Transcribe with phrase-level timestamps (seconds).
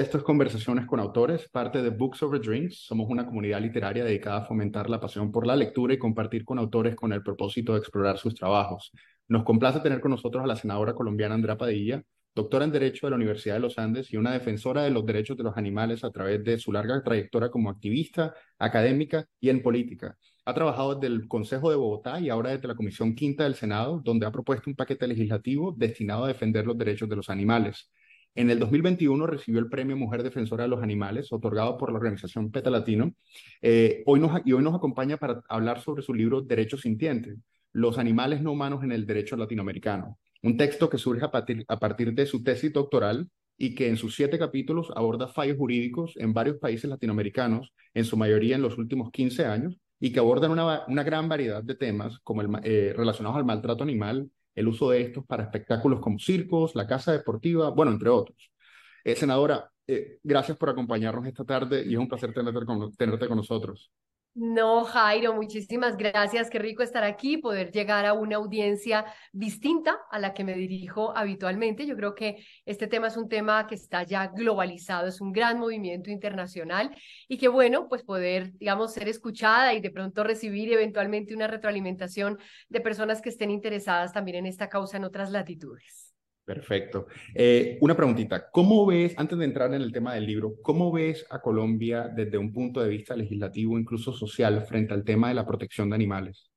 [0.00, 2.86] Estos Conversaciones con Autores, parte de Books Over Drinks.
[2.86, 6.58] Somos una comunidad literaria dedicada a fomentar la pasión por la lectura y compartir con
[6.60, 8.92] autores con el propósito de explorar sus trabajos.
[9.26, 12.00] Nos complace tener con nosotros a la senadora colombiana Andrea Padilla,
[12.32, 15.36] doctora en Derecho de la Universidad de los Andes y una defensora de los derechos
[15.36, 20.16] de los animales a través de su larga trayectoria como activista, académica y en política.
[20.44, 24.00] Ha trabajado desde el Consejo de Bogotá y ahora desde la Comisión Quinta del Senado,
[24.04, 27.90] donde ha propuesto un paquete legislativo destinado a defender los derechos de los animales.
[28.34, 32.50] En el 2021 recibió el Premio Mujer Defensora de los Animales, otorgado por la organización
[32.50, 33.12] PETA Latino,
[33.62, 37.36] eh, hoy nos, y hoy nos acompaña para hablar sobre su libro Derecho Sintiente,
[37.72, 42.26] los animales no humanos en el derecho latinoamericano, un texto que surge a partir, de
[42.26, 46.88] su tesis doctoral y que en sus siete capítulos aborda fallos jurídicos en varios países
[46.88, 51.62] latinoamericanos, en su mayoría en los últimos 15 años, y que abordan una, gran variedad
[51.62, 56.18] de temas como eh, relacionados al maltrato animal, el uso de estos para espectáculos como
[56.18, 58.50] circos, la casa deportiva, bueno, entre otros.
[59.04, 63.28] Eh, senadora, eh, gracias por acompañarnos esta tarde y es un placer tenerte con, tenerte
[63.28, 63.90] con nosotros.
[64.34, 66.48] No, Jairo, muchísimas gracias.
[66.48, 71.16] Qué rico estar aquí, poder llegar a una audiencia distinta a la que me dirijo
[71.16, 71.86] habitualmente.
[71.86, 75.58] Yo creo que este tema es un tema que está ya globalizado, es un gran
[75.58, 81.34] movimiento internacional y que bueno, pues poder, digamos, ser escuchada y de pronto recibir eventualmente
[81.34, 86.07] una retroalimentación de personas que estén interesadas también en esta causa en otras latitudes.
[86.48, 87.08] Perfecto.
[87.34, 88.50] Eh, una preguntita.
[88.50, 92.38] ¿Cómo ves, antes de entrar en el tema del libro, cómo ves a Colombia desde
[92.38, 96.50] un punto de vista legislativo, incluso social, frente al tema de la protección de animales?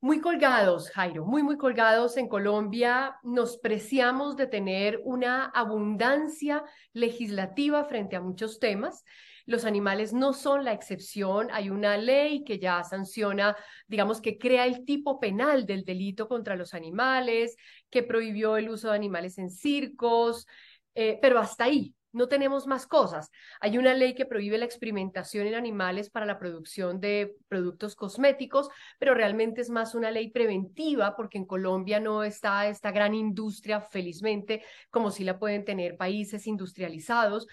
[0.00, 3.16] Muy colgados, Jairo, muy, muy colgados en Colombia.
[3.24, 9.04] Nos preciamos de tener una abundancia legislativa frente a muchos temas.
[9.48, 11.48] Los animales no son la excepción.
[11.52, 16.54] Hay una ley que ya sanciona, digamos, que crea el tipo penal del delito contra
[16.54, 17.56] los animales,
[17.88, 20.46] que prohibió el uso de animales en circos,
[20.94, 21.94] eh, pero hasta ahí.
[22.12, 23.30] No tenemos más cosas.
[23.58, 28.68] Hay una ley que prohíbe la experimentación en animales para la producción de productos cosméticos,
[28.98, 33.80] pero realmente es más una ley preventiva porque en Colombia no está esta gran industria,
[33.80, 37.46] felizmente, como si la pueden tener países industrializados.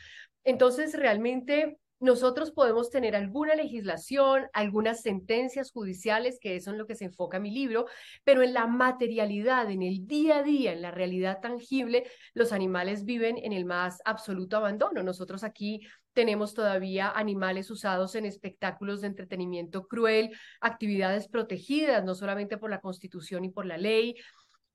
[0.44, 6.88] Entonces, realmente nosotros podemos tener alguna legislación, algunas sentencias judiciales, que eso es en lo
[6.88, 7.88] que se enfoca mi libro,
[8.23, 13.03] pero en la materialidad, en el día a día, en la realidad tangible, los animales
[13.03, 15.03] viven en el más absoluto abandono.
[15.03, 15.81] Nosotros aquí
[16.13, 22.79] tenemos todavía animales usados en espectáculos de entretenimiento cruel, actividades protegidas, no solamente por la
[22.79, 24.16] Constitución y por la ley,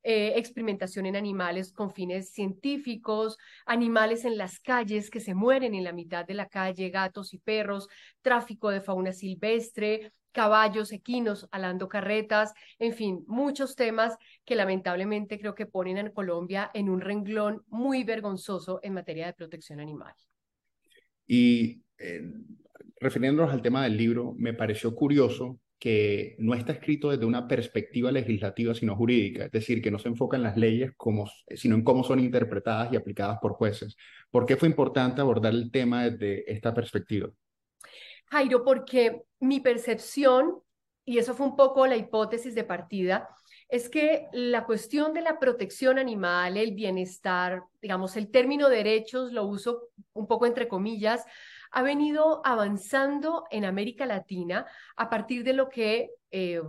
[0.02, 5.84] eh, experimentación en animales con fines científicos, animales en las calles que se mueren en
[5.84, 7.88] la mitad de la calle, gatos y perros,
[8.22, 15.54] tráfico de fauna silvestre, caballos, equinos, alando carretas, en fin, muchos temas que lamentablemente creo
[15.54, 20.14] que ponen a Colombia en un renglón muy vergonzoso en materia de protección animal.
[21.26, 22.22] Y eh,
[23.00, 28.12] refiriéndonos al tema del libro, me pareció curioso que no está escrito desde una perspectiva
[28.12, 31.82] legislativa, sino jurídica, es decir, que no se enfoca en las leyes, como, sino en
[31.82, 33.96] cómo son interpretadas y aplicadas por jueces.
[34.30, 37.30] ¿Por qué fue importante abordar el tema desde esta perspectiva?
[38.26, 40.60] Jairo, porque mi percepción,
[41.06, 43.30] y eso fue un poco la hipótesis de partida,
[43.70, 49.44] es que la cuestión de la protección animal, el bienestar, digamos, el término derechos lo
[49.46, 51.24] uso un poco entre comillas,
[51.70, 54.66] ha venido avanzando en América Latina
[54.96, 56.60] a partir de lo que eh,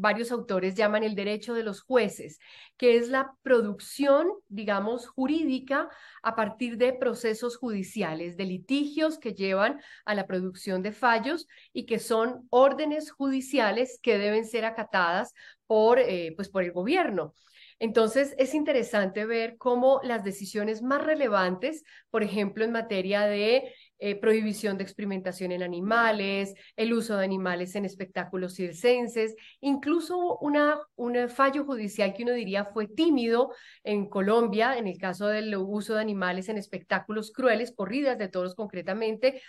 [0.00, 2.38] varios autores llaman el derecho de los jueces,
[2.78, 5.90] que es la producción, digamos, jurídica
[6.22, 11.84] a partir de procesos judiciales, de litigios que llevan a la producción de fallos y
[11.84, 15.34] que son órdenes judiciales que deben ser acatadas
[15.66, 17.34] por, eh, pues por el gobierno.
[17.78, 24.18] Entonces, es interesante ver cómo las decisiones más relevantes, por ejemplo, en materia de eh,
[24.18, 31.64] prohibición de experimentación en animales, el uso de animales en espectáculos circenses, incluso un fallo
[31.66, 33.52] judicial que uno diría fue tímido
[33.84, 38.54] en Colombia, en el caso del uso de animales en espectáculos crueles, corridas de toros
[38.54, 39.42] concretamente,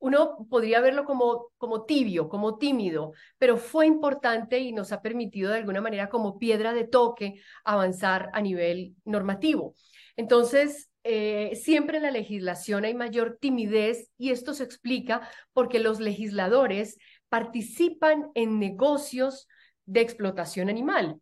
[0.00, 5.58] uno podría verlo como tibio, como tímido, pero fue importante y nos ha permitido de
[5.58, 9.74] alguna manera como piedra de toque avanzar a nivel normativo.
[10.16, 16.00] Entonces, eh, siempre en la legislación hay mayor timidez y esto se explica porque los
[16.00, 16.98] legisladores
[17.30, 19.48] participan en negocios
[19.86, 21.18] de explotación animal.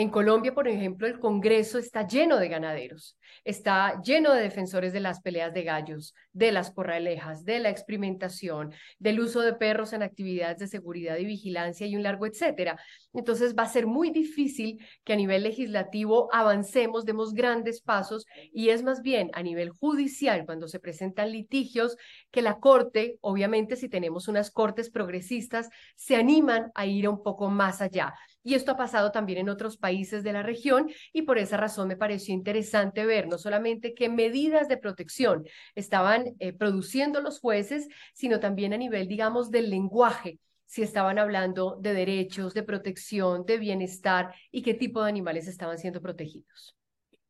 [0.00, 5.00] En Colombia, por ejemplo, el Congreso está lleno de ganaderos, está lleno de defensores de
[5.00, 10.02] las peleas de gallos, de las corralejas, de la experimentación, del uso de perros en
[10.02, 12.80] actividades de seguridad y vigilancia y un largo etcétera.
[13.12, 18.24] Entonces va a ser muy difícil que a nivel legislativo avancemos, demos grandes pasos
[18.54, 21.98] y es más bien a nivel judicial cuando se presentan litigios
[22.30, 27.50] que la Corte, obviamente si tenemos unas cortes progresistas, se animan a ir un poco
[27.50, 28.14] más allá.
[28.42, 31.88] Y esto ha pasado también en otros países de la región y por esa razón
[31.88, 35.44] me pareció interesante ver no solamente qué medidas de protección
[35.74, 41.76] estaban eh, produciendo los jueces, sino también a nivel, digamos, del lenguaje si estaban hablando
[41.80, 46.76] de derechos, de protección, de bienestar y qué tipo de animales estaban siendo protegidos.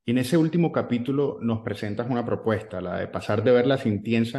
[0.05, 4.39] En ese último capítulo nos presentas una propuesta, la de pasar de ver la sintiencia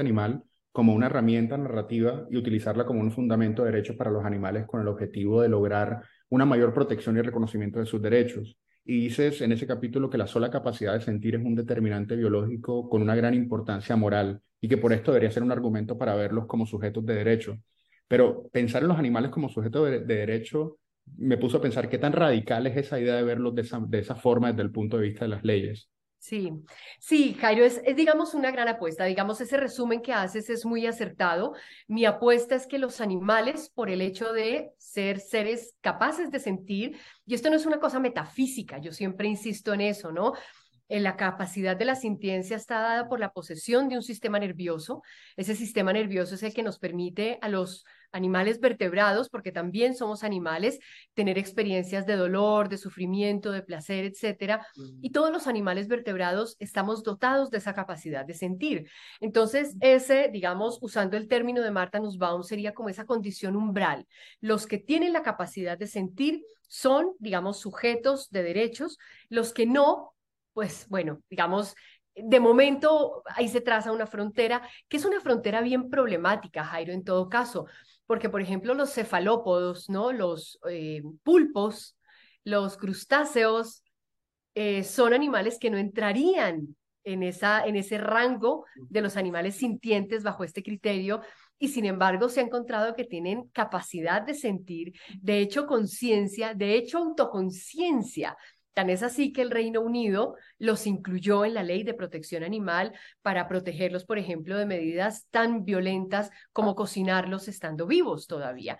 [0.00, 4.66] animal como una herramienta narrativa y utilizarla como un fundamento de derechos para los animales
[4.66, 8.58] con el objetivo de lograr una mayor protección y reconocimiento de sus derechos.
[8.84, 12.88] Y dices en ese capítulo que la sola capacidad de sentir es un determinante biológico
[12.88, 16.46] con una gran importancia moral y que por esto debería ser un argumento para verlos
[16.46, 17.58] como sujetos de derecho.
[18.06, 20.78] Pero pensar en los animales como sujetos de, derecho
[21.16, 23.98] me puso a pensar qué tan radical es esa idea de verlos de esa, de
[23.98, 25.90] esa forma desde el punto de vista de las leyes.
[26.20, 26.52] Sí,
[26.98, 29.04] sí, Jairo, es, digamos una gran apuesta.
[29.04, 31.54] Digamos, ese resumen que haces es muy acertado.
[31.86, 36.98] Mi apuesta es que los animales, por el hecho de ser seres capaces de sentir,
[37.24, 40.32] y esto no es una cosa metafísica, yo siempre insisto en eso, ¿no?
[40.88, 45.02] En la capacidad de la sintiencia está dada por la posesión de un sistema nervioso.
[45.36, 50.24] Ese sistema nervioso es el que nos permite a los animales vertebrados, porque también somos
[50.24, 50.78] animales,
[51.14, 54.66] tener experiencias de dolor, de sufrimiento, de placer, etcétera.
[55.00, 58.88] Y todos los animales vertebrados estamos dotados de esa capacidad de sentir.
[59.20, 64.06] Entonces, ese, digamos, usando el término de Marta Nussbaum, sería como esa condición umbral.
[64.40, 68.98] Los que tienen la capacidad de sentir son, digamos, sujetos de derechos.
[69.28, 70.14] Los que no,
[70.52, 71.74] pues bueno, digamos,
[72.14, 77.04] de momento ahí se traza una frontera, que es una frontera bien problemática, Jairo, en
[77.04, 77.66] todo caso,
[78.08, 80.12] porque por ejemplo los cefalópodos, ¿no?
[80.12, 81.96] Los eh, pulpos,
[82.42, 83.84] los crustáceos,
[84.54, 86.74] eh, son animales que no entrarían
[87.04, 91.20] en, esa, en ese rango de los animales sintientes bajo este criterio
[91.58, 96.76] y sin embargo se ha encontrado que tienen capacidad de sentir, de hecho conciencia, de
[96.76, 98.38] hecho autoconciencia,
[98.78, 102.92] Tan es así que el Reino Unido los incluyó en la ley de protección animal
[103.22, 108.78] para protegerlos, por ejemplo, de medidas tan violentas como cocinarlos estando vivos todavía.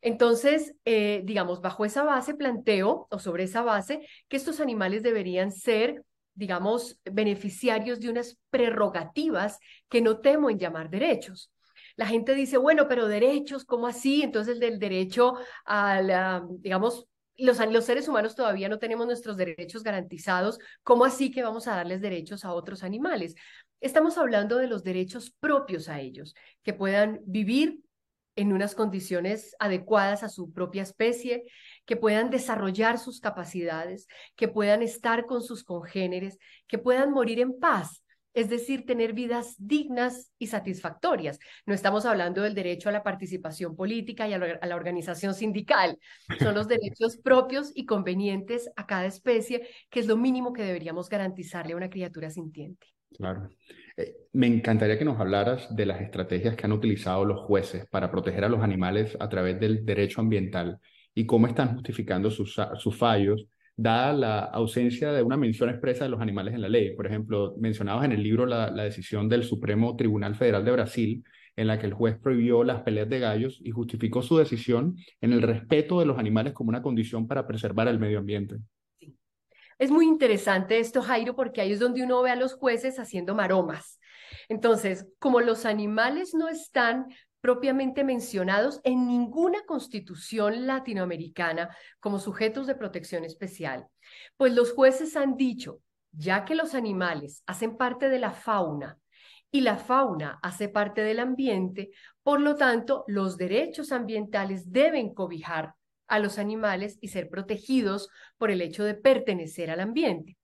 [0.00, 5.52] Entonces, eh, digamos, bajo esa base planteo, o sobre esa base, que estos animales deberían
[5.52, 9.58] ser, digamos, beneficiarios de unas prerrogativas
[9.90, 11.52] que no temo en llamar derechos.
[11.96, 14.22] La gente dice, bueno, pero derechos, ¿cómo así?
[14.22, 15.34] Entonces, del derecho
[15.66, 17.06] a digamos,
[17.38, 22.00] los, seres humanos todavía no tenemos nuestros derechos garantizados, ¿cómo así que vamos a darles
[22.00, 23.34] derechos a otros animales?
[23.80, 27.80] Estamos hablando de los derechos propios a ellos, que puedan vivir
[28.36, 31.44] en unas condiciones adecuadas a su propia especie,
[31.84, 37.58] que puedan desarrollar sus capacidades, que puedan estar con sus congéneres, que puedan morir en
[37.58, 38.02] paz
[38.36, 41.38] es decir, tener vidas dignas y satisfactorias.
[41.64, 45.98] No estamos hablando del derecho a la participación política y a la, organización sindical.
[46.38, 51.08] Son los derechos propios y convenientes a cada especie, que es lo mínimo que deberíamos
[51.08, 52.86] garantizarle a una criatura sintiente.
[53.16, 53.48] Claro.
[53.96, 58.10] Eh, me encantaría que nos hablaras de las estrategias que han utilizado los jueces para
[58.10, 60.78] proteger a los animales a través del derecho ambiental
[61.14, 63.46] y cómo están justificando sus, sus fallos
[63.76, 66.94] dada la ausencia de una mención expresa de los animales en la ley.
[66.94, 71.24] Por ejemplo, mencionabas en el libro la, decisión del Supremo Tribunal Federal de Brasil,
[71.56, 75.32] en la que el juez prohibió las peleas de gallos y justificó su decisión en
[75.32, 78.56] el respeto de los animales como una condición para preservar el medio ambiente.
[79.78, 83.34] Es muy interesante esto, Jairo, porque ahí es donde uno ve a los jueces haciendo
[83.34, 84.00] maromas.
[84.48, 87.06] Entonces, como los animales no están
[87.46, 93.86] propiamente mencionados en ninguna constitución latinoamericana como sujetos de protección especial.
[94.36, 98.98] Pues los jueces han dicho, ya que los animales hacen parte de la fauna
[99.52, 101.90] y la fauna hace parte del ambiente,
[102.24, 105.74] por lo tanto, los derechos ambientales deben cobijar
[106.08, 110.36] a los animales y ser protegidos por el hecho de pertenecer al ambiente.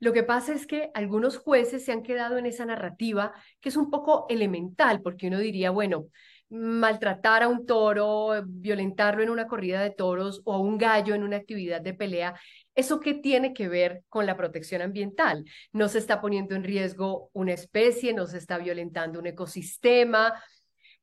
[0.00, 3.32] Lo que pasa es que algunos jueces se han quedado en esa narrativa
[3.62, 6.08] que es un poco elemental, porque uno diría, bueno,
[6.52, 11.22] maltratar a un toro, violentarlo en una corrida de toros o a un gallo en
[11.22, 12.34] una actividad de pelea,
[12.74, 15.44] ¿eso qué tiene que ver con la protección ambiental?
[15.72, 20.34] No se está poniendo en riesgo una especie, no se está violentando un ecosistema.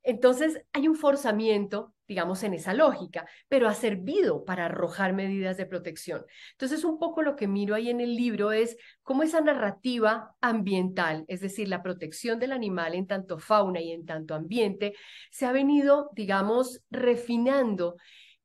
[0.03, 5.67] Entonces, hay un forzamiento digamos, en esa lógica, pero ha servido para arrojar medidas de
[5.67, 6.25] protección.
[6.53, 11.23] Entonces, un poco lo que miro ahí en el libro es cómo esa narrativa ambiental,
[11.27, 14.95] es decir, la protección del animal en tanto fauna y en tanto ambiente,
[15.29, 17.95] se ha venido, digamos, refinando.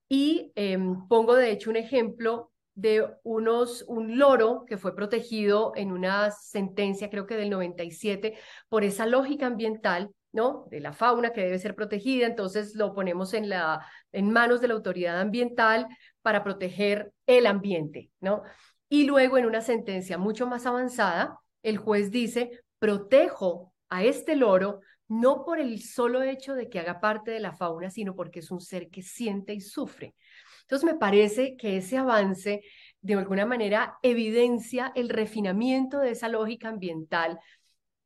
[0.09, 5.91] Y em, pongo de hecho un ejemplo de unos, un loro que fue protegido en
[5.91, 8.37] una sentencia, creo que del 97,
[8.69, 10.67] por esa lógica ambiental ¿no?
[10.71, 14.69] De la fauna que debe ser protegida, entonces lo ponemos en, la, en manos de
[14.69, 15.87] la autoridad ambiental
[16.23, 18.43] para proteger el ambiente, ¿no?
[18.89, 24.81] Y luego en una sentencia mucho más avanzada, el juez dice, protejo a este loro
[25.07, 28.51] no por el solo hecho de que haga parte de la fauna, sino porque es
[28.51, 30.15] un ser que siente y sufre.
[30.63, 32.63] Entonces me parece que ese avance
[33.03, 37.39] de alguna manera evidencia el refinamiento de esa lógica ambiental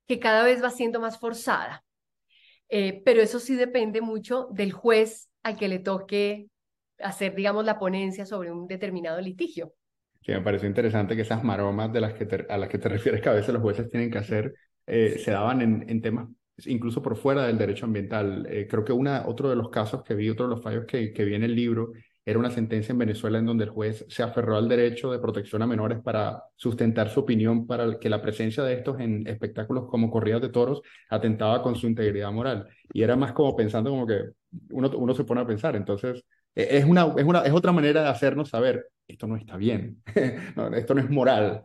[0.07, 1.85] que cada vez va siendo más forzada.
[2.69, 6.49] Eh, pero eso sí depende mucho del juez al que le toque
[6.99, 9.73] hacer, digamos, la ponencia sobre un determinado litigio.
[10.23, 13.23] Que me pareció interesante que esas maromas de las que a las que te refieres
[13.23, 14.55] que a veces los jueces tienen que hacer
[14.87, 16.29] eh, se daban en, en, temas
[16.65, 18.47] incluso por fuera del derecho ambiental.
[18.51, 21.13] Eh, creo que una, otro de los casos que vi, otro de los fallos que,
[21.13, 21.93] que vi en el libro,
[22.29, 25.63] era una sentencia en Venezuela en donde el juez se aferró al derecho de protección
[25.63, 30.11] a menores para sustentar su opinión para que la presencia de estos en espectáculos como
[30.11, 32.69] corridas de toros atentaba con su integridad moral.
[32.93, 34.25] Y era más como pensando como que
[34.73, 35.75] uno, uno se pone a pensar.
[35.75, 36.23] Entonces,
[36.55, 40.03] e, es, una, es, una, es otra manera de hacernos saber, esto no está bien,
[40.75, 41.65] esto no es moral,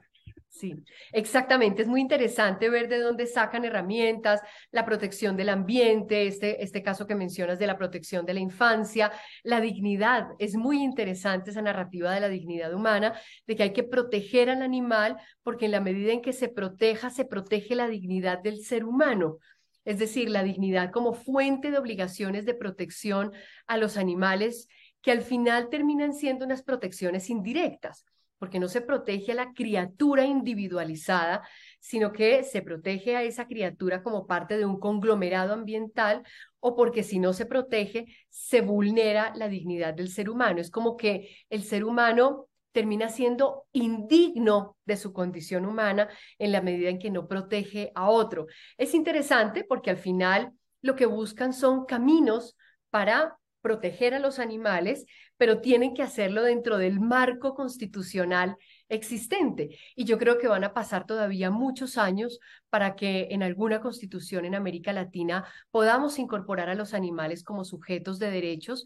[0.54, 0.76] Sí,
[1.12, 1.82] exactamente.
[1.82, 7.08] Es muy interesante ver de dónde sacan herramientas, la protección del ambiente, este, este caso
[7.08, 10.28] que mencionas de la protección de la infancia, la dignidad.
[10.38, 14.62] Es muy interesante esa narrativa de la dignidad humana, de que hay que proteger al
[14.62, 18.86] animal, porque en la medida en que se proteja, se protege la dignidad del ser
[18.86, 19.40] humano.
[19.86, 23.32] Es decir, la dignidad como fuente de obligaciones de protección
[23.66, 24.68] a los animales,
[25.02, 28.06] que al final terminan siendo unas protecciones indirectas
[28.44, 31.48] porque no se protege a la criatura individualizada,
[31.80, 36.24] sino que se protege a esa criatura como parte de un conglomerado ambiental
[36.60, 40.60] o porque si no se protege, se vulnera la dignidad del ser humano.
[40.60, 46.60] Es como que el ser humano termina siendo indigno de su condición humana en la
[46.60, 48.48] medida en que no protege a otro.
[48.78, 52.58] Es interesante porque al final lo que buscan son caminos
[52.90, 55.06] para proteger a los animales,
[55.44, 58.56] pero tienen que hacerlo dentro del marco constitucional
[58.88, 59.78] existente.
[59.94, 64.46] Y yo creo que van a pasar todavía muchos años para que en alguna constitución
[64.46, 68.86] en América Latina podamos incorporar a los animales como sujetos de derechos,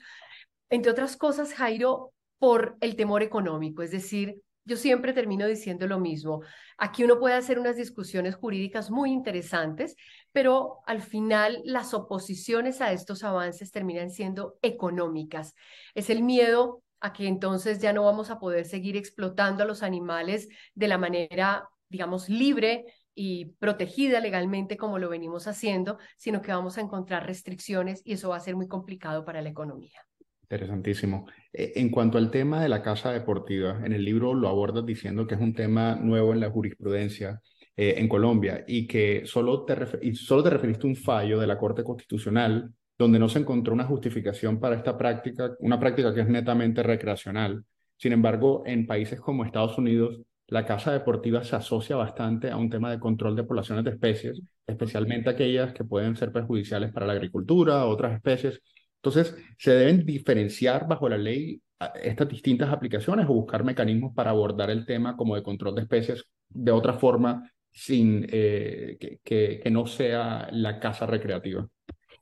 [0.72, 5.98] entre otras cosas, Jairo, por el temor económico, es decir, yo siempre termino diciendo lo
[5.98, 6.42] mismo.
[6.78, 9.96] Aquí uno puede hacer unas discusiones jurídicas muy interesantes,
[10.34, 15.56] pero al final las oposiciones a estos avances terminan siendo económicas.
[15.96, 19.84] Es el miedo a que entonces ya no vamos a poder seguir explotando a los
[19.84, 26.52] animales de la manera, digamos, libre y protegida legalmente como lo venimos haciendo, sino que
[26.52, 30.07] vamos a encontrar restricciones y eso va a ser muy complicado para la economía.
[30.50, 31.28] Interesantísimo.
[31.52, 35.28] Eh, en cuanto al tema de la casa deportiva, en el libro lo abordas diciendo
[35.28, 37.42] que es un tema nuevo en la jurisprudencia
[37.76, 41.48] eh, en Colombia y que solo te, y solo te referiste a un fallo de
[41.48, 46.22] la Corte Constitucional donde no se encontró una justificación para esta práctica, una práctica que
[46.22, 47.66] es netamente recreacional.
[47.98, 52.70] Sin embargo, en países como Estados Unidos, la casa deportiva se asocia bastante a un
[52.70, 57.14] tema de control de poblaciones de especies, especialmente aquellas que pueden ser perjudiciales para la
[57.14, 58.62] agricultura, otras especies
[59.08, 61.62] entonces, ¿se deben diferenciar bajo la ley
[62.02, 66.26] estas distintas aplicaciones o buscar mecanismos para abordar el tema como de control de especies
[66.50, 71.68] de otra forma sin eh, que, que no sea la casa recreativa?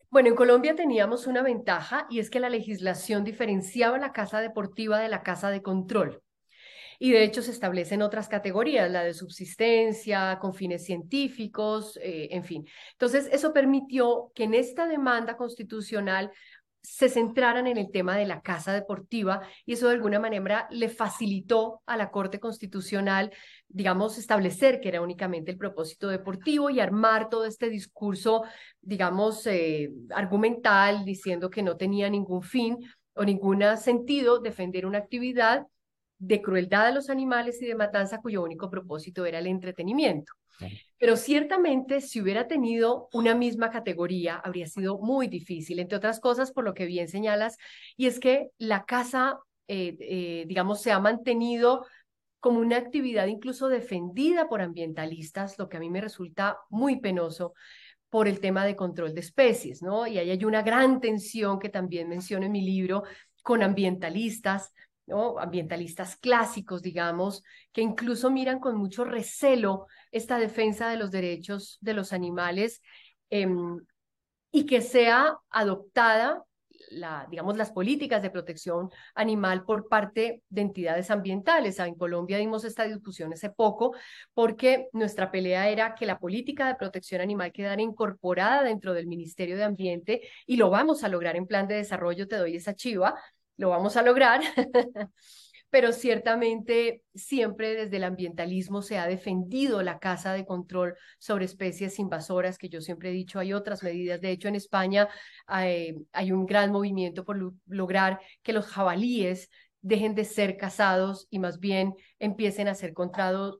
[0.09, 4.99] Bueno, en Colombia teníamos una ventaja y es que la legislación diferenciaba la casa deportiva
[4.99, 6.21] de la casa de control.
[6.99, 12.43] Y de hecho se establecen otras categorías, la de subsistencia, con fines científicos, eh, en
[12.43, 12.65] fin.
[12.93, 16.31] Entonces, eso permitió que en esta demanda constitucional
[16.85, 20.89] se centraran en el tema de la casa deportiva y eso de alguna manera le
[20.89, 23.31] facilitó a la Corte Constitucional,
[23.67, 28.43] digamos, establecer que era únicamente el propósito deportivo y armar todo este discurso,
[28.81, 32.77] digamos, eh, argumental, diciendo que no tenía ningún fin
[33.15, 35.65] o ningún sentido defender una actividad
[36.17, 40.33] de crueldad a los animales y de matanza cuyo único propósito era el entretenimiento.
[40.97, 46.51] Pero ciertamente si hubiera tenido una misma categoría, habría sido muy difícil, entre otras cosas
[46.51, 47.57] por lo que bien señalas,
[47.97, 51.85] y es que la casa, eh, eh, digamos, se ha mantenido
[52.39, 57.53] como una actividad incluso defendida por ambientalistas, lo que a mí me resulta muy penoso,
[58.09, 60.07] por el tema de control de especies, ¿no?
[60.07, 63.03] Y ahí hay una gran tensión que también menciono en mi libro
[63.43, 64.71] con ambientalistas,
[65.07, 65.39] ¿no?
[65.39, 71.93] ambientalistas clásicos, digamos, que incluso miran con mucho recelo esta defensa de los derechos de
[71.93, 72.81] los animales
[73.29, 73.79] em,
[74.51, 76.43] y que sea adoptada
[77.29, 81.79] digamos, las políticas de protección animal por parte de entidades ambientales.
[81.79, 83.95] En Colombia dimos esta discusión hace poco
[84.33, 89.57] porque nuestra pelea era que la política de protección animal quedara incorporada dentro del Ministerio
[89.57, 93.15] de Ambiente y lo vamos a lograr en plan de desarrollo, te doy esa chiva,
[93.57, 94.41] lo vamos a lograr.
[95.75, 101.99] pero ciertamente siempre desde el ambientalismo se ha defendido la caza de control sobre especies
[101.99, 104.21] invasoras, que yo siempre he dicho, hay otras medidas.
[104.21, 105.09] De hecho, en España
[105.47, 105.97] hay,
[106.31, 109.49] un gran movimiento por lograr que los jabalíes
[109.81, 112.93] dejen de ser cazados y más bien empiecen a ser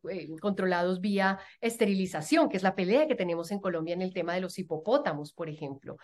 [0.09, 4.33] eh, controlados vía esterilización, que es la pelea que tenemos en Colombia en el tema
[4.33, 5.97] de los hipopótamos, por ejemplo.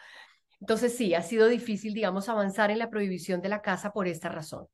[0.62, 4.30] Entonces sí, ha sido difícil, digamos, avanzar en la prohibición de la caza por esta
[4.30, 4.68] razón.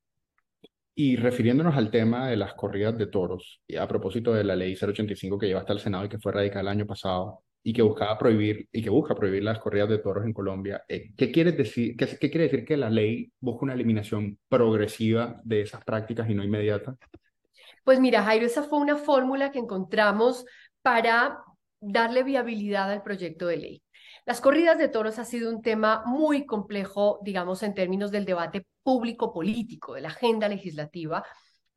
[0.94, 4.76] Y refiriéndonos al tema de las corridas de toros, y a propósito de la ley
[4.76, 7.82] 085 que lleva hasta el Senado y que fue radicada el año pasado, y que
[7.82, 11.54] buscaba prohibir, y que busca prohibir las corridas de toros en Colombia, eh, ¿qué, quiere
[11.54, 16.30] decir, qué, qué quiere decir que la ley busca una eliminación progresiva de esas prácticas
[16.30, 16.98] y no inmediata?
[17.84, 20.46] Pues mira, Jairo, esa fue una fórmula que encontramos
[20.82, 21.40] para
[21.80, 23.82] darle viabilidad al proyecto de ley.
[24.28, 28.68] Las corridas de toros ha sido un tema muy complejo, digamos, en términos del debate
[28.84, 31.24] público-político, de la agenda legislativa,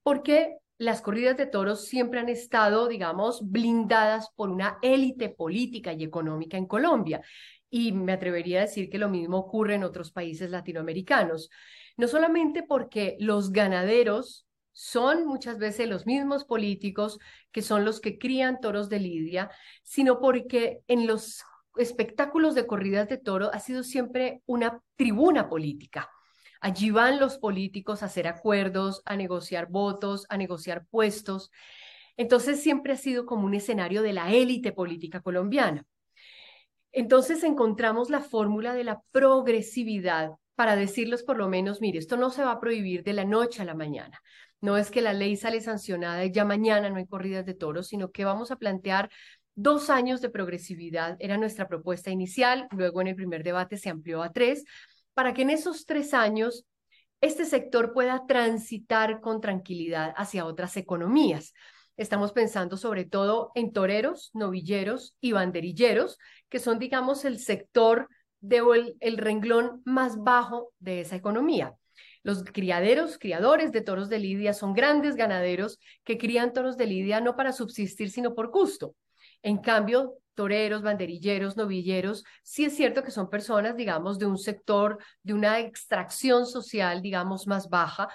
[0.02, 6.02] porque las corridas de toros siempre han estado, digamos, blindadas por una élite política y
[6.02, 7.22] económica en Colombia.
[7.70, 11.50] Y me atrevería a decir que lo mismo ocurre en otros países latinoamericanos.
[11.96, 17.20] No solamente porque los ganaderos son muchas veces los mismos políticos
[17.52, 19.52] que son los que crían toros de lidia,
[19.84, 21.44] sino porque en los
[21.76, 26.10] espectáculos de corridas de toro ha sido siempre una tribuna política.
[26.60, 31.50] Allí van los políticos a hacer acuerdos, a negociar votos, a negociar puestos.
[32.16, 35.86] Entonces siempre ha sido como un escenario de la élite política colombiana.
[36.92, 42.30] Entonces encontramos la fórmula de la progresividad para decirles por lo menos, mire, esto no
[42.30, 44.20] se va a prohibir de la noche a la mañana.
[44.60, 47.88] No es que la ley sale sancionada y ya mañana no hay corridas de toros,
[47.88, 49.08] sino que vamos a plantear
[49.54, 54.22] Dos años de progresividad era nuestra propuesta inicial, luego en el primer debate se amplió
[54.22, 54.64] a tres,
[55.14, 56.64] para que en esos tres años
[57.20, 61.52] este sector pueda transitar con tranquilidad hacia otras economías.
[61.96, 68.08] Estamos pensando sobre todo en toreros, novilleros y banderilleros, que son, digamos, el sector
[68.40, 68.62] de
[69.00, 71.74] el, renglón más bajo de esa economía.
[72.22, 77.20] Los criaderos, criadores de toros de lidia, son grandes ganaderos que crían toros de lidia
[77.20, 78.94] no para subsistir, sino por gusto.
[79.42, 84.98] En cambio, toreros, banderilleros, novilleros, sí es cierto que son personas, digamos, de un sector,
[85.22, 88.08] de una extracción social, digamos, más baja,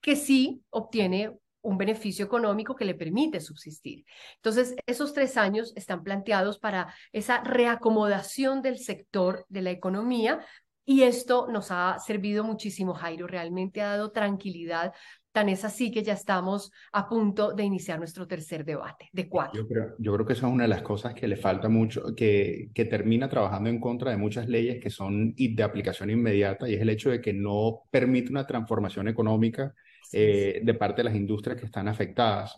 [0.00, 4.04] que sí obtiene un beneficio económico que le permite subsistir.
[4.36, 10.40] Entonces, esos tres años están planteados para esa reacomodación del sector de la economía
[10.84, 14.94] y esto nos ha servido muchísimo, Jairo, realmente ha dado tranquilidad
[15.32, 19.60] Tan es así que ya estamos a punto de iniciar nuestro tercer debate, de cuatro.
[19.60, 22.14] Yo creo, yo creo que esa es una de las cosas que le falta mucho,
[22.16, 26.74] que, que termina trabajando en contra de muchas leyes que son de aplicación inmediata, y
[26.74, 29.74] es el hecho de que no permite una transformación económica
[30.12, 32.56] eh, de parte de las industrias que están afectadas.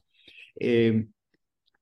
[0.55, 1.07] Eh,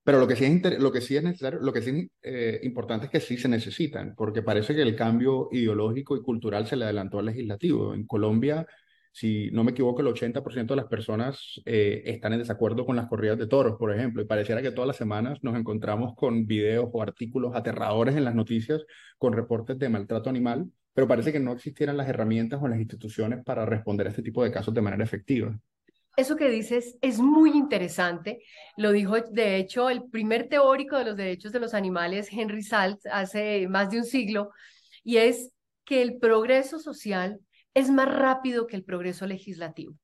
[0.02, 2.60] pero lo que sí es, lo que sí es necesario, lo que sí es eh,
[2.62, 6.76] importante es que sí se necesitan, porque parece que el cambio ideológico y cultural se
[6.76, 7.92] le adelantó al legislativo.
[7.92, 8.66] En Colombia
[9.18, 13.08] si no me equivoco, el 80% de las personas eh, están en desacuerdo con las
[13.08, 16.88] corridas de toros, por ejemplo, y pareciera que todas las semanas nos encontramos con videos
[16.92, 18.80] o artículos aterradores en las noticias
[19.16, 23.42] con reportes de maltrato animal, pero parece que no existieran las herramientas o las instituciones
[23.44, 25.58] para responder a este tipo de casos de manera efectiva.
[26.16, 28.40] Eso que dices es muy interesante.
[28.76, 33.00] Lo dijo, de hecho, el primer teórico de los derechos de los animales, Henry Salt,
[33.10, 34.50] hace más de un siglo,
[35.02, 35.50] y es
[35.84, 37.40] que el progreso social
[37.74, 39.94] es más rápido que el progreso legislativo.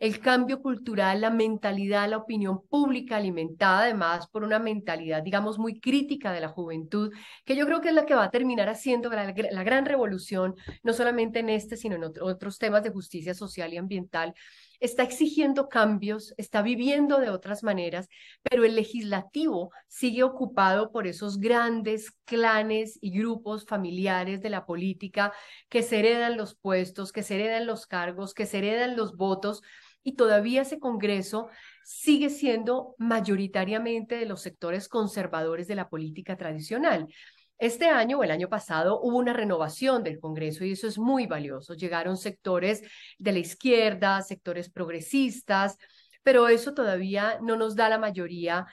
[0.00, 5.78] El cambio cultural, la mentalidad, la opinión pública alimentada además por una mentalidad, digamos, muy
[5.78, 7.12] crítica de la juventud,
[7.44, 10.92] que yo creo que es la que va a terminar haciendo la, gran revolución, no
[10.92, 14.34] solamente en este, sino en otros temas de justicia social y ambiental,
[14.82, 18.08] está exigiendo cambios, está viviendo de otras maneras,
[18.42, 25.32] pero el legislativo sigue ocupado por esos grandes clanes y grupos familiares de la política
[25.68, 29.62] que se heredan los puestos, que se heredan los cargos, que se heredan los votos
[30.02, 31.48] y todavía ese Congreso
[31.84, 37.06] sigue siendo mayoritariamente de los sectores conservadores de la política tradicional.
[37.62, 41.26] Este año o el año pasado hubo una renovación del Congreso y eso es muy
[41.28, 41.74] valioso.
[41.74, 42.82] Llegaron sectores
[43.20, 45.76] de la izquierda, sectores progresistas,
[46.24, 48.66] pero eso todavía no nos da la mayoría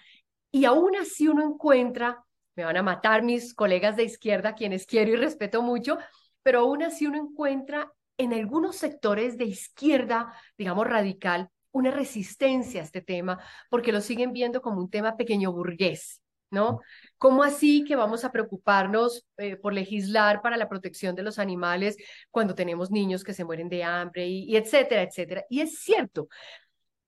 [0.50, 2.26] y aún así uno encuentra,
[2.56, 6.00] me van a matar mis colegas de izquierda, quienes quiero y respeto mucho,
[6.42, 12.86] pero aún así uno encuentra en algunos sectores de izquierda, digamos radical, una resistencia a
[12.86, 13.38] este tema
[13.70, 16.80] porque lo siguen viendo como un tema pequeño burgués, ¿no?
[17.20, 21.98] ¿Cómo así que vamos a preocuparnos eh, por legislar para la protección de los animales
[22.32, 25.46] cuando tenemos niños que se mueren de hambre y, y etcétera, etcétera?
[25.50, 26.30] Y es cierto,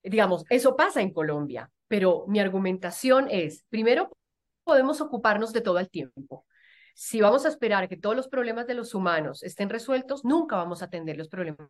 [0.04, 4.12] digamos, eso pasa en Colombia, pero mi argumentación es, primero,
[4.64, 6.46] podemos ocuparnos de todo el tiempo.
[6.94, 10.82] Si vamos a esperar que todos los problemas de los humanos estén resueltos, nunca vamos
[10.82, 11.70] a atender los problemas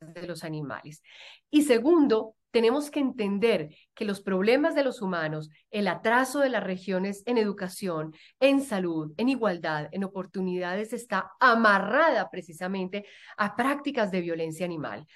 [0.00, 1.02] de los animales.
[1.50, 6.64] Y segundo, tenemos que entender que los problemas de los humanos, el atraso de las
[6.64, 13.04] regiones en educación, en salud, en igualdad, en oportunidades, está amarrada precisamente
[13.36, 15.06] a prácticas de violencia animal.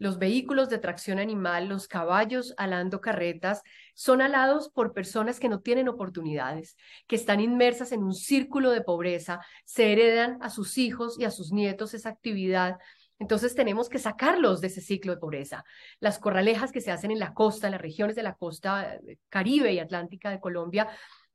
[0.00, 5.60] Los vehículos de tracción animal, los caballos alando carretas, son alados por personas que no
[5.60, 11.20] tienen oportunidades, que están inmersas en un círculo de pobreza, se heredan a sus hijos
[11.20, 12.78] y a sus nietos esa actividad.
[13.18, 15.64] Entonces tenemos que sacarlos de ese ciclo de pobreza.
[15.98, 19.18] Las corralejas que se hacen en la costa, en las regiones de la costa eh,
[19.28, 20.88] caribe y atlántica de Colombia,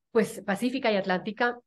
[0.10, 1.60] pues pacífica y atlántica,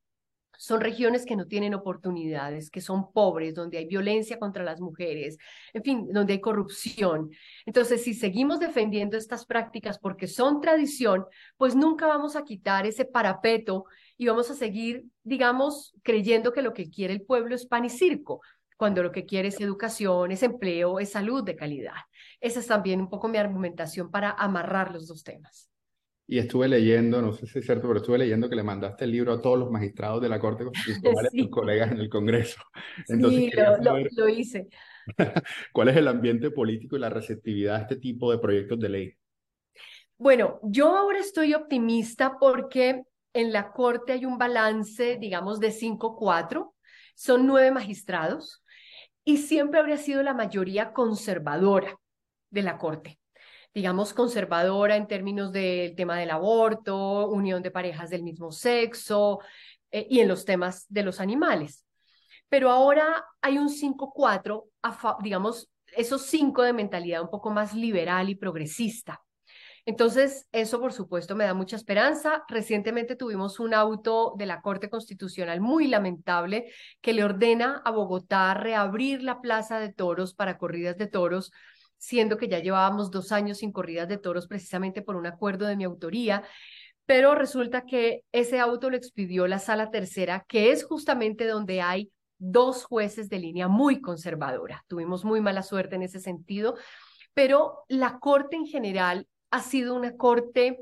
[0.58, 5.38] son regiones que no tienen oportunidades, que son pobres, donde hay violencia contra las mujeres,
[5.72, 7.30] en fin, donde hay corrupción.
[7.64, 11.24] Entonces, si seguimos defendiendo estas prácticas porque son tradición,
[11.56, 13.84] pues nunca vamos a quitar ese parapeto
[14.16, 17.90] y vamos a seguir, digamos, creyendo que lo que quiere el pueblo es pan y
[17.90, 18.40] circo,
[18.76, 21.94] cuando lo que quiere es educación, es empleo, es salud de calidad.
[22.40, 25.67] Esa es también un poco mi argumentación para amarrar los dos temas.
[26.30, 29.12] Y estuve leyendo, no sé si es cierto, pero estuve leyendo que le mandaste el
[29.12, 32.10] libro a todos los magistrados de la Corte Constitucional y a tus colegas en el
[32.10, 32.60] Congreso.
[33.08, 33.50] Entonces, sí,
[33.82, 34.68] lo, lo, hice.
[35.72, 39.14] ¿Cuál es el ambiente político y la receptividad a este tipo de proyectos de ley?
[40.18, 46.74] Bueno, yo ahora estoy optimista porque en la Corte hay un balance, digamos, de 5-4.
[47.14, 48.62] Son nueve magistrados
[49.24, 51.96] y siempre habría sido la mayoría conservadora
[52.50, 53.18] de la Corte
[53.74, 59.40] digamos, conservadora en términos del tema del aborto, unión de parejas del mismo sexo
[59.90, 61.84] eh, y en los temas de los animales.
[62.48, 64.64] Pero ahora hay un 5-4,
[65.22, 69.22] digamos, esos cinco de mentalidad un poco más liberal y progresista.
[69.88, 72.44] Entonces, eso por supuesto me da mucha esperanza.
[72.48, 78.52] Recientemente tuvimos un auto de la Corte Constitucional muy lamentable que le ordena a Bogotá
[78.52, 81.52] reabrir la plaza de toros para corridas de toros
[81.98, 85.76] siendo que ya llevábamos dos años sin corridas de toros precisamente por un acuerdo de
[85.76, 86.44] mi autoría,
[87.04, 92.12] pero resulta que ese auto lo expidió la sala tercera, que es justamente donde hay
[92.38, 94.84] dos jueces de línea muy conservadora.
[94.86, 96.76] Tuvimos muy mala suerte en ese sentido,
[97.34, 100.78] pero la corte en general ha sido una corte,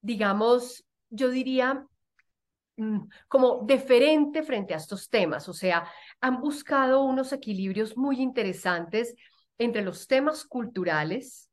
[0.00, 1.86] digamos, yo diría,
[2.76, 5.86] mm, como deferente frente a estos temas, o sea,
[6.20, 9.14] han buscado unos equilibrios muy interesantes
[9.60, 11.50] entre los temas culturales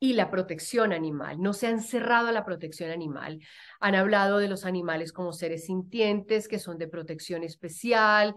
[0.00, 1.40] y la protección animal.
[1.40, 3.38] No se han cerrado a la protección animal.
[3.80, 8.34] Han hablado de los animales como seres sintientes, que son de protección especial.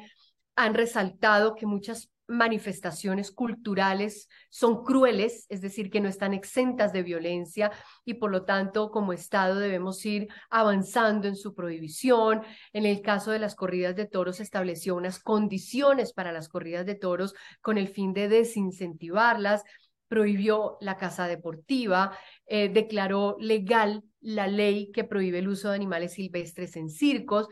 [0.57, 7.03] Han resaltado que muchas manifestaciones culturales son crueles, es decir, que no están exentas de
[7.03, 7.71] violencia
[8.05, 12.41] y por lo tanto como Estado debemos ir avanzando en su prohibición.
[12.71, 16.95] En el caso de las corridas de toros estableció unas condiciones para las corridas de
[16.95, 19.63] toros con el fin de desincentivarlas,
[20.07, 26.13] prohibió la caza deportiva, eh, declaró legal la ley que prohíbe el uso de animales
[26.13, 27.47] silvestres en circos.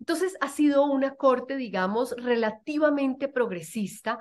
[0.00, 4.18] Entonces ha sido una corte, digamos, relativamente progresista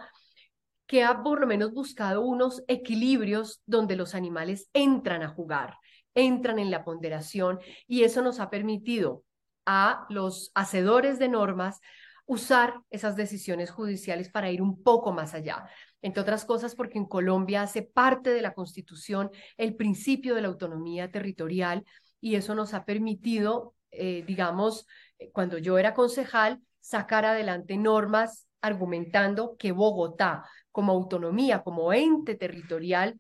[0.86, 5.78] que ha por lo menos buscado unos equilibrios donde los animales entran a jugar,
[6.14, 9.24] entran en la ponderación y eso nos ha permitido
[9.66, 11.80] a los hacedores de normas
[12.26, 15.66] usar esas decisiones judiciales para ir un poco más allá.
[16.02, 20.48] Entre otras cosas, porque en Colombia hace parte de la Constitución el principio de la
[20.48, 21.86] autonomía territorial
[22.20, 24.88] y eso nos ha permitido, eh, digamos,
[25.34, 33.20] cuando yo era concejal, sacar adelante normas argumentando que Bogotá, como autonomía, como ente territorial,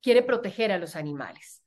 [0.00, 1.62] quiere proteger a los animales.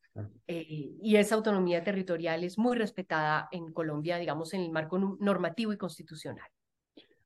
[0.47, 5.73] Eh, y esa autonomía territorial es muy respetada en Colombia, digamos, en el marco normativo
[5.73, 6.47] y constitucional.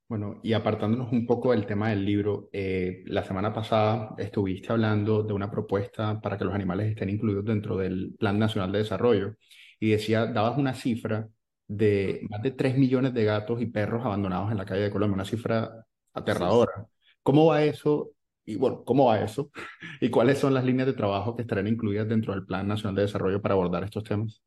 [0.08, 5.22] Bueno, y apartándonos un poco del tema del libro, eh, la semana pasada estuviste hablando
[5.22, 9.36] de una propuesta para que los animales estén incluidos dentro del Plan Nacional de Desarrollo
[9.82, 11.28] y decía, dabas una cifra
[11.68, 15.16] de más de 3 millones de gatos y perros abandonados en la calle de Colombia,
[15.16, 16.88] una cifra aterradora.
[17.24, 18.12] ¿Cómo va eso?
[18.46, 19.52] Y bueno, ¿cómo va eso?
[20.02, 23.02] ¿Y cuáles son las líneas de trabajo que estarán incluidas dentro del Plan Nacional de
[23.04, 24.42] Desarrollo para abordar estos temas?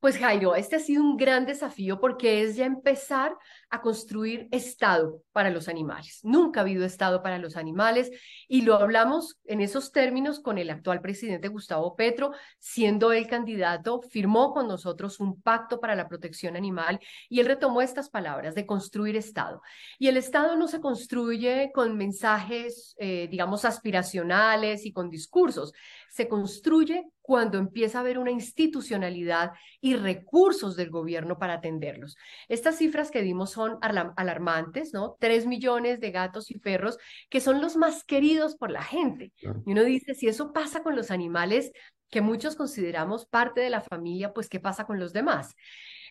[0.00, 3.36] Pues Jairo, este ha sido un gran desafío porque es ya empezar
[3.70, 6.20] a construir Estado para los animales.
[6.22, 8.10] Nunca ha habido Estado para los animales
[8.48, 14.00] y lo hablamos en esos términos con el actual presidente Gustavo Petro, siendo el candidato,
[14.02, 18.66] firmó con nosotros un pacto para la protección animal y él retomó estas palabras de
[18.66, 19.60] construir Estado.
[19.98, 25.72] Y el Estado no se construye con mensajes, eh, digamos, aspiracionales y con discursos,
[26.10, 32.16] se construye cuando empieza a haber una institucionalidad y recursos del gobierno para atenderlos.
[32.48, 35.16] Estas cifras que dimos son alarmantes, ¿no?
[35.20, 39.32] Tres millones de gatos y perros que son los más queridos por la gente.
[39.40, 41.72] Y uno dice, si eso pasa con los animales
[42.10, 45.54] que muchos consideramos parte de la familia, pues ¿qué pasa con los demás?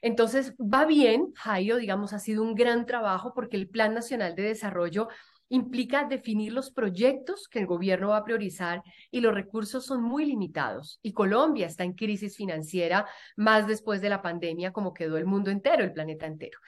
[0.02, 4.44] Entonces, va bien, Jairo, digamos, ha sido un gran trabajo porque el Plan Nacional de
[4.44, 5.08] Desarrollo
[5.50, 8.82] implica definir los proyectos que el gobierno va a priorizar
[9.12, 11.00] y los recursos son muy limitados.
[11.02, 15.52] Y Colombia está en crisis financiera más después de la pandemia, como quedó el mundo
[15.52, 16.60] entero, el planeta entero.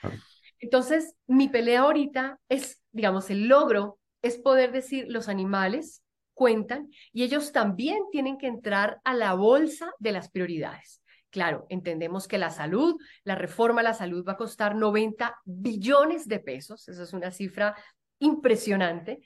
[0.60, 7.24] Entonces, mi pelea ahorita es, digamos, el logro es poder decir los animales cuentan y
[7.24, 11.02] ellos también tienen que entrar a la bolsa de las prioridades.
[11.32, 16.28] Claro, entendemos que la salud, la reforma a la salud va a costar 90 billones
[16.28, 17.76] de pesos, esa es una cifra
[18.20, 19.22] impresionante,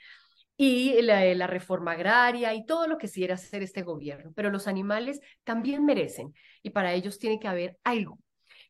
[0.55, 4.31] y la, reforma agraria y todo lo que quiera hacer este gobierno.
[4.35, 8.19] Pero los animales también merecen y para ellos tiene que haber algo.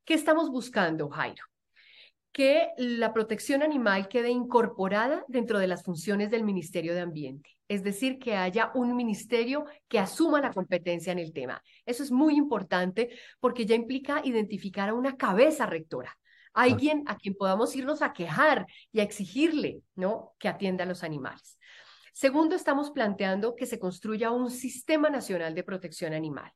[0.06, 1.44] ¿Qué estamos buscando, Jairo?
[2.32, 7.50] Que la protección animal quede incorporada dentro de las funciones del Ministerio de Ambiente.
[7.68, 11.62] Es decir, que haya un ministerio que asuma la competencia en el tema.
[11.86, 13.10] Eso es muy importante
[13.40, 16.18] porque ya implica identificar a una cabeza rectora
[16.54, 20.34] alguien a quien podamos irnos a quejar y a exigirle, ¿no?
[20.40, 21.58] Que atienda a los animales.
[22.14, 26.52] Segundo, estamos planteando que se construya un sistema nacional de protección animal.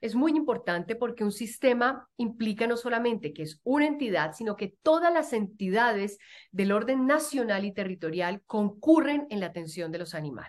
[0.00, 4.74] Es muy importante porque un sistema implica no solamente que es una entidad, sino que
[4.82, 6.18] todas las entidades
[6.52, 10.48] del orden nacional y territorial concurren en la atención de los animales.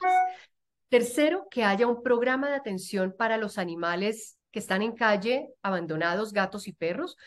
[0.90, 6.34] Tercero, que haya un programa de atención para los animales que están en calle, abandonados,
[6.34, 7.18] gatos y perros,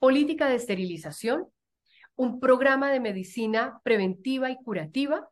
[0.00, 1.46] política de esterilización,
[2.16, 5.28] un programa de medicina preventiva y curativa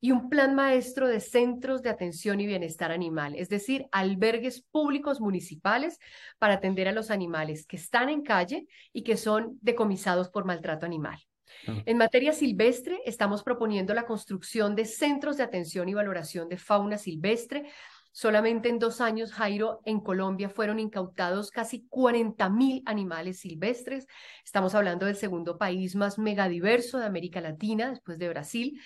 [0.00, 5.20] y un plan maestro de centros de atención y bienestar animal, es decir, albergues públicos
[5.20, 5.98] municipales
[6.38, 10.84] para atender a los animales que están en calle y que son decomisados por maltrato
[10.84, 11.18] animal.
[11.66, 11.82] Ah.
[11.86, 16.98] En materia silvestre, estamos proponiendo la construcción de centros de atención y valoración de fauna
[16.98, 17.70] silvestre
[18.18, 24.06] Solamente en dos años, Jairo, en Colombia fueron incautados casi 40 mil animales silvestres.
[24.42, 28.80] Estamos hablando del segundo país más megadiverso de América Latina, después de Brasil,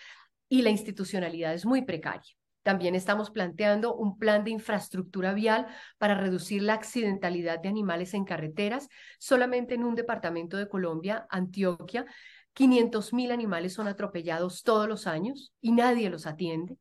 [0.49, 2.35] y la institucionalidad es muy precaria.
[2.65, 8.25] También estamos planteando un plan de infraestructura vial para reducir la accidentalidad de animales en
[8.25, 8.89] carreteras.
[9.21, 12.05] Solamente en un departamento de Colombia, Antioquia,
[12.53, 16.79] 500 mil animales son atropellados todos los años y nadie los atiende.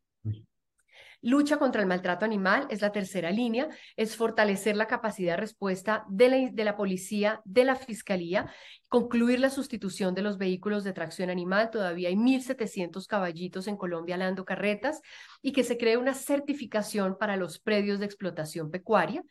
[1.22, 6.06] Lucha contra el maltrato animal es la tercera línea, es fortalecer la capacidad de respuesta
[6.08, 8.50] de la, de la policía, de la fiscalía
[8.90, 11.70] concluir la sustitución de los vehículos de tracción animal.
[11.70, 15.02] Todavía hay 1.700 caballitos en Colombia dando carretas
[15.44, 19.24] y que se cree una certificación para los predios de explotación pecuaria.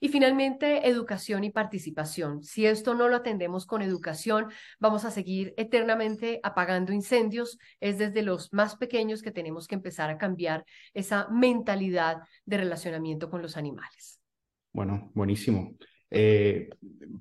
[0.00, 2.42] Y finalmente, educación y participación.
[2.42, 7.58] Si esto no lo atendemos con educación, vamos a seguir eternamente apagando incendios.
[7.80, 13.30] Es desde los más pequeños que tenemos que empezar a cambiar esa mentalidad de relacionamiento
[13.30, 14.20] con los animales.
[14.72, 15.74] Bueno, buenísimo.
[16.10, 16.68] Eh,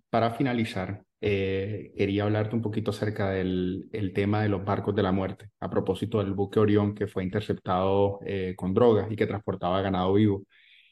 [0.10, 5.04] para finalizar, eh, quería hablarte un poquito acerca del el tema de los barcos de
[5.04, 9.28] la muerte, a propósito del buque Orión que fue interceptado eh, con drogas y que
[9.28, 10.44] transportaba ganado vivo.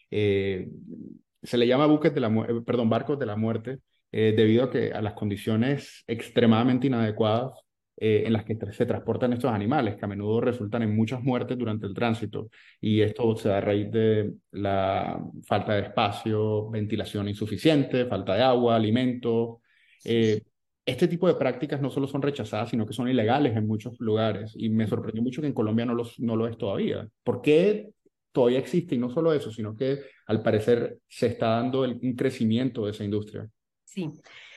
[0.10, 2.32] se le llama buques de la
[2.66, 3.80] perdón, barcos de la muerte
[4.12, 7.64] debido a que a las condiciones extremadamente inadecuadas
[7.98, 11.58] eh, en las que se transportan estos animales, que a menudo resultan en muchas muertes
[11.58, 12.50] durante el tránsito.
[12.82, 18.42] Y esto se da a raíz de la falta de espacio, ventilación insuficiente, falta de
[18.42, 19.62] agua, alimento.
[20.06, 20.42] Eh,
[20.86, 24.54] este tipo de prácticas no solo son rechazadas, sino que son ilegales en muchos lugares.
[24.56, 27.08] Y me sorprendió mucho que en Colombia no, los, no lo es todavía.
[27.24, 27.90] ¿Por qué
[28.32, 28.96] todavía existe?
[28.96, 33.04] Y no solo eso, sino que al parecer se está dando un crecimiento de esa
[33.04, 33.48] industria.
[33.86, 34.10] Sí.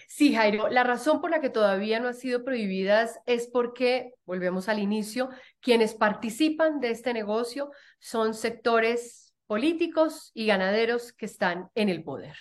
[0.09, 4.69] Sí, Jairo, la razón por la que todavía no han sido prohibidas es porque, volvemos
[4.69, 5.29] al inicio,
[5.61, 12.37] quienes participan de este negocio son sectores políticos y ganaderos que están en el poder.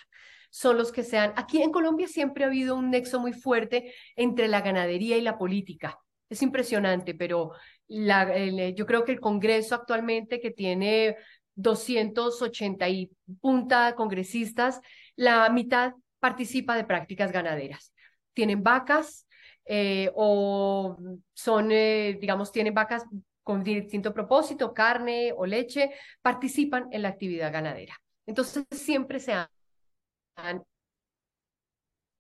[0.56, 1.34] Son los que sean.
[1.36, 5.38] Aquí en Colombia siempre ha habido un nexo muy fuerte entre la ganadería y la
[5.38, 6.00] política.
[6.30, 7.52] Es impresionante, pero
[7.89, 8.34] la,
[8.70, 11.18] yo creo que el Congreso actualmente que tiene
[11.56, 14.80] 280 y punta congresistas,
[15.18, 15.91] la mitad
[16.22, 17.91] participa de prácticas ganaderas.
[18.32, 19.28] Tienen vacas
[19.65, 20.96] eh, o
[21.34, 23.04] son, eh, digamos, tienen vacas
[23.44, 25.91] con distinto propósito, carne o leche,
[26.22, 27.98] participan en la actividad ganadera.
[28.26, 29.48] Entonces siempre se han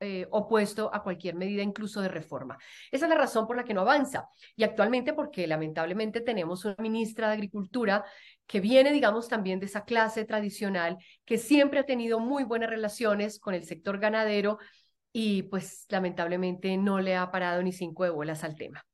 [0.01, 2.57] eh, opuesto a cualquier medida, incluso de reforma.
[2.91, 4.27] Esa es la razón por la que no avanza.
[4.55, 8.03] Y actualmente porque lamentablemente tenemos una ministra de Agricultura
[8.45, 13.39] que viene, digamos, también de esa clase tradicional, que siempre ha tenido muy buenas relaciones
[13.39, 14.59] con el sector ganadero
[15.13, 18.85] y pues lamentablemente no le ha parado ni cinco de bolas al tema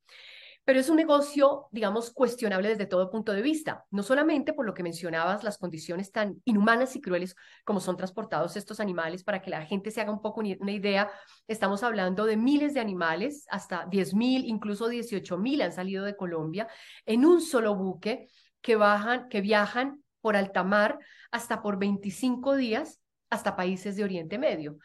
[0.63, 4.73] pero es un negocio, digamos, cuestionable desde todo punto de vista, no solamente por lo
[4.73, 9.49] que mencionabas, las condiciones tan inhumanas y crueles como son transportados estos animales, para que
[9.49, 11.09] la gente se haga un poco una idea,
[11.47, 16.15] estamos hablando de miles de animales, hasta 10 mil, incluso 18 mil han salido de
[16.15, 16.67] Colombia
[17.05, 18.27] en un solo buque
[18.61, 20.99] que, bajan, que viajan por alta mar
[21.31, 24.77] hasta por 25 días hasta países de Oriente Medio.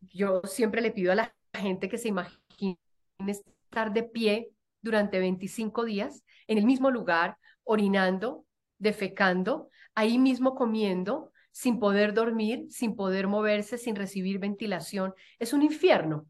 [0.00, 2.78] Yo siempre le pido a la gente que se imagine
[3.26, 8.44] estar de pie durante 25 días en el mismo lugar, orinando,
[8.78, 15.14] defecando, ahí mismo comiendo, sin poder dormir, sin poder moverse, sin recibir ventilación.
[15.38, 16.26] Es un infierno.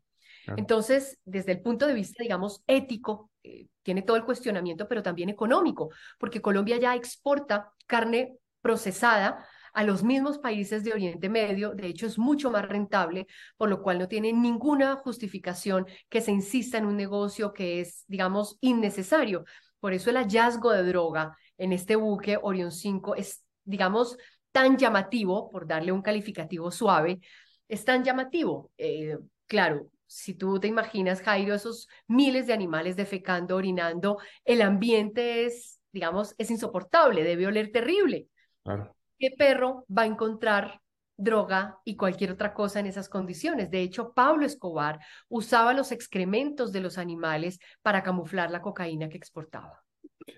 [0.57, 5.29] Entonces, desde el punto de vista, digamos, ético, eh, tiene todo el cuestionamiento, pero también
[5.29, 9.47] económico, porque Colombia ya exporta carne procesada
[9.79, 13.81] a los mismos países de Oriente Medio, de hecho es mucho más rentable, por lo
[13.81, 19.45] cual no tiene ninguna justificación que se insista en un negocio que es, digamos, innecesario.
[19.79, 24.19] Por eso el hallazgo de droga en este buque Orion 5 es, digamos,
[24.51, 27.21] tan llamativo, por darle un calificativo suave,
[27.69, 28.73] es tan llamativo.
[28.79, 35.47] Eh, claro, si tú te imaginas, Jairo, esos miles de animales defecando, orinando, el ambiente
[35.47, 38.27] es, digamos, es insoportable, debe oler terrible.
[38.65, 38.98] Claro.
[39.19, 40.81] ¿Qué perro va a encontrar
[41.17, 43.71] droga y cualquier otra cosa en esas condiciones?
[43.71, 49.17] De hecho, Pablo Escobar usaba los excrementos de los animales para camuflar la cocaína que
[49.17, 49.83] exportaba.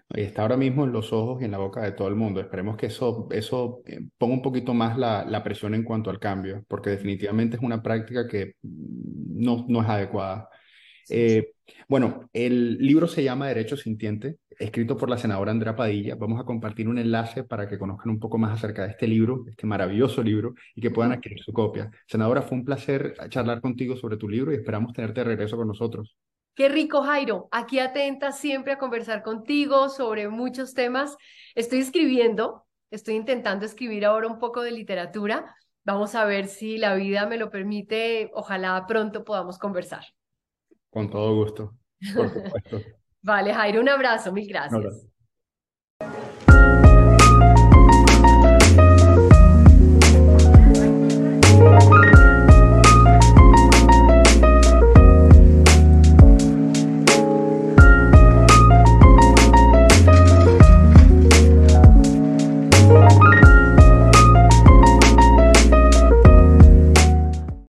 [0.08, 2.40] Está ahora mismo en los ojos y en la boca de todo el mundo.
[2.40, 6.18] Esperemos que eso, eso eh, ponga un poquito más la, la presión en cuanto al
[6.18, 10.48] cambio, porque definitivamente es una práctica que no, no es adecuada.
[11.08, 11.52] Eh,
[11.88, 16.14] bueno, el libro se llama Derecho Sintiente, escrito por la senadora Andrea Padilla.
[16.14, 19.44] Vamos a compartir un enlace para que conozcan un poco más acerca de este libro,
[19.48, 21.90] este maravilloso libro, y que puedan adquirir su copia.
[22.06, 25.68] Senadora, fue un placer charlar contigo sobre tu libro y esperamos tenerte de regreso con
[25.68, 26.16] nosotros.
[26.54, 27.48] Qué rico, Jairo.
[27.52, 31.16] Aquí atenta siempre a conversar contigo sobre muchos temas.
[31.54, 35.56] Estoy escribiendo, estoy intentando escribir ahora un poco de literatura.
[35.84, 38.30] Vamos a ver si la vida me lo permite.
[38.34, 40.04] Ojalá pronto podamos conversar.
[40.90, 41.76] Con todo gusto,
[42.14, 42.87] por supuesto.
[43.22, 45.07] vale, Jairo, un abrazo, mil gracias.